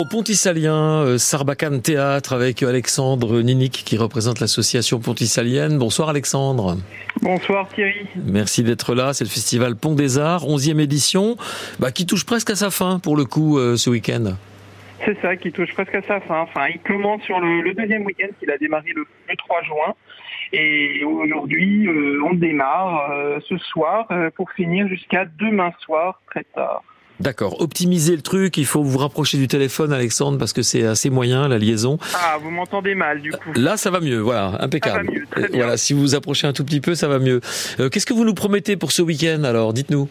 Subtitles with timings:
[0.00, 5.76] Au Pontisalien, euh, Sarbacane Théâtre avec Alexandre Ninic qui représente l'association pontisalienne.
[5.76, 6.76] Bonsoir Alexandre.
[7.20, 8.06] Bonsoir Thierry.
[8.14, 9.12] Merci d'être là.
[9.12, 11.34] C'est le festival Pont des Arts, 11e édition,
[11.80, 14.36] bah, qui touche presque à sa fin pour le coup euh, ce week-end.
[15.04, 16.42] C'est ça, qui touche presque à sa fin.
[16.42, 19.04] Enfin, il commence sur le, deuxième week-end qu'il a démarré le,
[19.36, 19.94] 3 juin.
[20.52, 24.06] Et aujourd'hui, euh, on démarre ce soir
[24.36, 26.84] pour finir jusqu'à demain soir, très tard.
[27.20, 27.60] D'accord.
[27.60, 31.48] Optimiser le truc, il faut vous rapprocher du téléphone, Alexandre, parce que c'est assez moyen
[31.48, 31.98] la liaison.
[32.14, 33.52] Ah, vous m'entendez mal du coup.
[33.56, 34.20] Là, ça va mieux.
[34.20, 34.98] Voilà, impeccable.
[34.98, 35.58] Ça va mieux, très bien.
[35.58, 37.40] Voilà, si vous vous approchez un tout petit peu, ça va mieux.
[37.80, 40.08] Euh, qu'est-ce que vous nous promettez pour ce week-end Alors, dites-nous?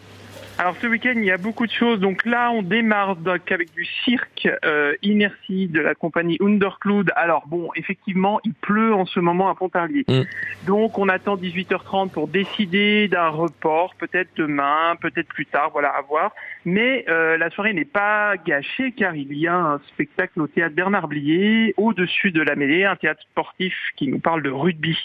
[0.60, 2.00] Alors ce week-end, il y a beaucoup de choses.
[2.00, 7.12] Donc là, on démarre donc avec du cirque euh, Inertie de la compagnie Undercloud.
[7.14, 10.04] Alors bon, effectivement, il pleut en ce moment à Pontarlier.
[10.08, 10.22] Mm.
[10.66, 16.02] Donc on attend 18h30 pour décider d'un report, peut-être demain, peut-être plus tard, voilà, à
[16.02, 16.32] voir.
[16.64, 20.74] Mais euh, la soirée n'est pas gâchée car il y a un spectacle au théâtre
[20.74, 24.98] Bernard Blier, au-dessus de la mêlée, un théâtre sportif qui nous parle de rugby.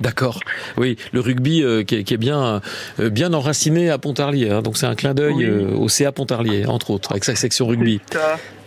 [0.00, 0.40] D'accord.
[0.78, 2.62] Oui, le rugby euh, qui, est, bien
[2.98, 4.50] euh, bien enraciné à Pontarlier.
[4.50, 4.62] Hein.
[4.62, 8.00] donc c'est un clin d'œil euh, au CA Pontarlier, entre autres, avec sa section rugby.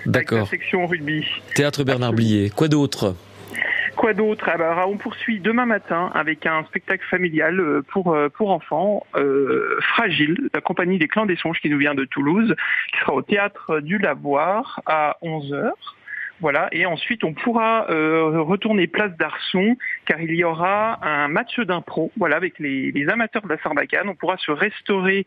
[0.06, 0.48] D'accord.
[0.48, 1.26] Section rugby.
[1.56, 2.52] Théâtre Bernard Blier.
[2.52, 3.16] Quoi d'autre?
[3.96, 4.50] Quoi d'autre?
[4.50, 9.06] Alors, ah bah, on poursuit demain matin avec un spectacle familial pour pour enfants,
[9.82, 12.54] Fragile, la compagnie des Clans des Songes qui nous vient de Toulouse,
[12.92, 15.72] qui sera au théâtre du Lavoir à 11h.
[16.40, 21.60] Voilà, et ensuite on pourra euh, retourner place d'Arson car il y aura un match
[21.60, 24.10] d'impro, voilà, avec les, amateurs de la Sarbacane.
[24.10, 25.26] On pourra se restaurer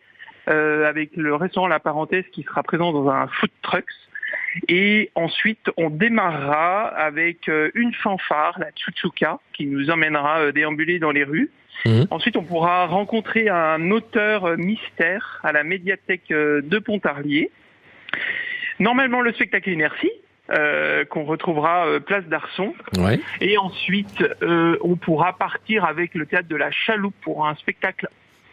[0.48, 3.84] euh, avec le restaurant La Parenthèse qui sera présent dans un food trucks.
[4.68, 11.12] Et ensuite, on démarrera avec euh, une fanfare, la Chuchuka, qui nous emmènera déambuler dans
[11.12, 11.50] les rues.
[11.84, 12.04] Mmh.
[12.10, 17.50] Ensuite, on pourra rencontrer un auteur mystère à la médiathèque de Pontarlier.
[18.80, 20.12] Normalement, le spectacle Inertie,
[20.50, 22.72] euh, qu'on retrouvera euh, place d'Arson.
[23.40, 28.08] Et ensuite, euh, on pourra partir avec le théâtre de la Chaloupe pour un spectacle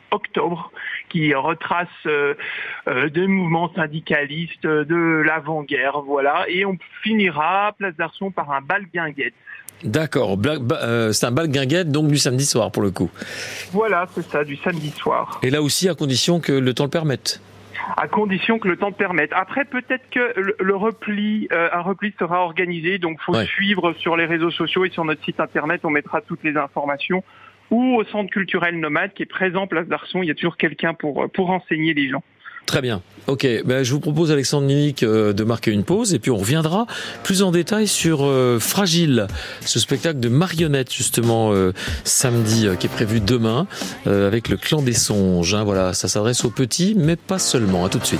[0.10, 0.72] octobre
[1.10, 6.46] qui retrace des mouvements syndicalistes de l'avant-guerre, voilà.
[6.50, 9.34] Et on finira place d'Arson par un bal guinguette.
[9.84, 10.38] D'accord,
[11.12, 13.10] c'est un bal guinguette donc du samedi soir pour le coup.
[13.72, 15.40] Voilà, c'est ça, du samedi soir.
[15.42, 17.42] Et là aussi à condition que le temps le permette
[17.98, 19.32] à condition que le temps le permette.
[19.34, 24.26] Après, peut-être que le, repli, euh, un repli sera organisé, donc faut suivre sur les
[24.26, 27.24] réseaux sociaux et sur notre site internet, on mettra toutes les informations.
[27.72, 30.94] Ou au centre culturel nomade qui est présent place d'Arson, il y a toujours quelqu'un
[30.94, 32.24] pour pour enseigner les gens.
[32.66, 33.02] Très bien.
[33.28, 36.38] Ok, ben, je vous propose Alexandre Minic euh, de marquer une pause et puis on
[36.38, 36.88] reviendra
[37.24, 39.28] plus en détail sur euh, Fragile,
[39.62, 41.72] ce spectacle de marionnettes justement euh,
[42.04, 43.68] samedi qui est prévu demain
[44.06, 45.54] avec le clan des songes.
[45.54, 45.64] Hein.
[45.64, 47.86] voilà, ça s'adresse aux petits, mais pas seulement.
[47.86, 48.20] À tout de suite.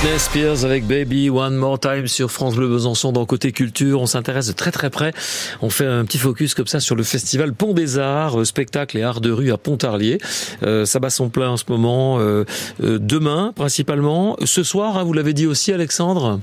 [0.00, 4.00] Britney Spears avec Baby One More Time sur France Bleu Besançon dans Côté Culture.
[4.00, 5.12] On s'intéresse de très très près.
[5.60, 8.96] On fait un petit focus comme ça sur le festival Pont des Arts, euh, spectacle
[8.96, 10.18] et arts de rue à Pontarlier.
[10.62, 12.20] Euh, ça bat son plein en ce moment.
[12.20, 12.44] Euh,
[12.82, 14.36] euh, demain principalement.
[14.44, 16.38] Ce soir, hein, vous l'avez dit aussi Alexandre?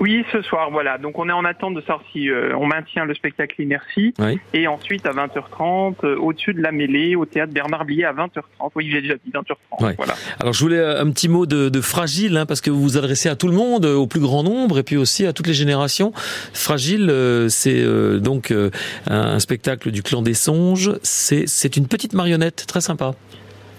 [0.00, 0.98] Oui, ce soir, voilà.
[0.98, 4.14] Donc on est en attente de savoir si euh, on maintient le spectacle Inertie.
[4.18, 4.38] Oui.
[4.54, 8.70] Et ensuite à 20h30, euh, au-dessus de la mêlée, au théâtre Bernard Blier à 20h30.
[8.74, 9.84] Oui, j'ai déjà dit 20h30.
[9.84, 9.94] Ouais.
[9.96, 10.14] Voilà.
[10.40, 12.96] Alors je voulais euh, un petit mot de, de fragile, hein, parce que vous vous
[12.96, 15.54] adressez à tout le monde, au plus grand nombre, et puis aussi à toutes les
[15.54, 16.12] générations.
[16.54, 18.70] Fragile, euh, c'est euh, donc euh,
[19.06, 20.92] un, un spectacle du clan des songes.
[21.02, 23.12] C'est c'est une petite marionnette très sympa.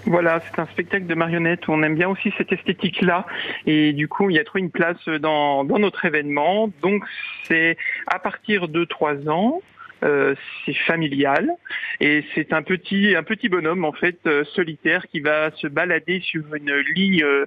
[0.05, 3.25] Voilà, c'est un spectacle de marionnettes on aime bien aussi cette esthétique-là.
[3.65, 6.71] Et du coup, il y a trouvé une place dans, notre événement.
[6.81, 7.03] Donc,
[7.43, 7.77] c'est
[8.07, 9.61] à partir de 3 ans.
[10.03, 10.33] Euh,
[10.65, 11.51] c'est familial
[11.99, 16.21] et c'est un petit un petit bonhomme en fait euh, solitaire qui va se balader
[16.21, 17.45] sur une ligne euh,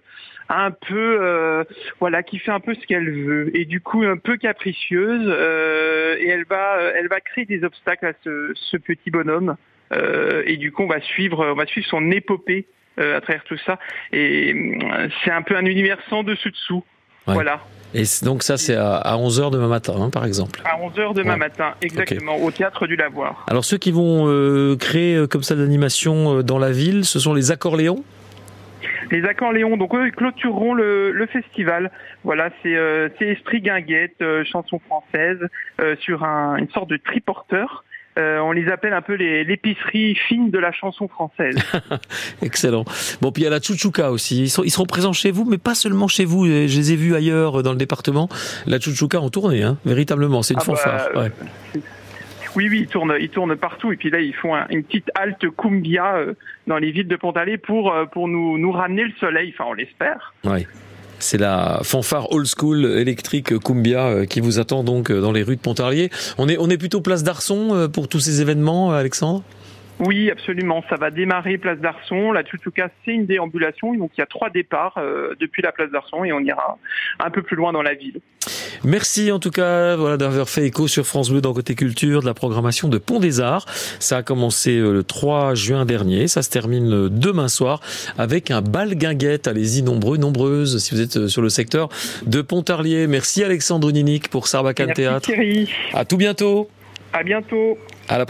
[0.49, 1.65] un peu
[1.99, 5.27] voilà qui fait un peu ce qu'elle veut et du coup un peu capricieuse
[6.21, 9.56] et elle va elle va créer des obstacles à ce, ce petit bonhomme
[10.46, 12.67] et du coup on va suivre on va suivre son épopée
[12.99, 13.79] euh, à travers tout ça
[14.12, 16.85] et euh, c'est un peu un univers sans dessus dessous
[17.26, 17.32] Ouais.
[17.32, 17.58] voilà
[17.94, 20.61] Et donc ça c'est à, à 11h demain matin, hein, par exemple.
[20.67, 21.38] à 11h demain Ouais.
[21.38, 25.55] matin exactement au théâtre du Lavoir Alors ceux qui vont euh, créer euh, comme ça
[25.55, 28.05] d'animation euh, dans la ville, ce sont les accordéons
[29.11, 31.91] Les accords Léon, donc eux, ils clôtureront le, le festival.
[32.25, 35.38] Voilà, c'est euh, Esprit Guinguette, euh, chanson française,
[35.81, 37.83] euh, sur un, une sorte de triporteur.
[38.16, 41.56] Euh, on les appelle un peu les- l'épicerie fine de la chanson française.
[42.43, 42.84] Excellent.
[43.20, 44.43] Bon, puis il y a la Chouchouka aussi.
[44.44, 46.44] Ils, sont, ils seront présents chez vous, mais pas seulement chez vous.
[46.46, 48.28] Euh, Je les ai vus ailleurs euh, dans le département.
[48.66, 50.43] La Chouchouka en tournée, hein, véritablement.
[50.43, 51.08] C'est une Ah bah, fanfare.
[51.16, 51.31] ouais.
[52.56, 53.90] Oui, oui, ils tournent, ils tournent partout.
[53.90, 56.14] Et puis là, ils font un- une petite halte cumbia
[56.69, 59.52] dans les villes de Pontarlier pour pour nous nous ramener le soleil.
[59.58, 60.32] Enfin, on l'espère.
[60.44, 60.67] Ouais.
[61.19, 65.43] C'est la fanfare old school électrique Cumbia euh, qui vous attend donc euh, dans les
[65.43, 66.11] rues de Pontarlier.
[66.38, 69.43] On est, plutôt place d'Arson euh, pour tous ces événements, Alexandre?
[70.00, 70.82] Oui, absolument.
[70.90, 72.32] Ça va démarrer place d'Arson.
[72.32, 73.94] La Chouchouka, c'est une déambulation.
[73.94, 75.00] Donc, il y a trois départs
[75.38, 76.78] depuis la place d'Arson et on ira
[77.20, 78.20] un peu plus loin dans la ville.
[78.82, 82.27] Merci en tout cas voilà, d'avoir fait écho sur France Bleu dans Côté Culture de
[82.27, 83.67] la programmation de Pont des Arts.
[84.01, 86.29] Ça a commencé euh, le 3 juin dernier.
[86.29, 87.81] Ça se termine euh, demain soir
[88.19, 89.46] avec un bal guinguette.
[89.46, 91.89] Allez-y nombreux, nombreuses si vous êtes euh, sur le secteur
[92.27, 93.06] de Pontarlier.
[93.06, 95.27] Merci Alexandre Ninic pour Sarbacane Merci Théâtre.
[95.27, 95.69] Thierry.
[95.93, 96.69] À tout bientôt.
[97.13, 97.79] À bientôt.
[98.08, 98.27] À la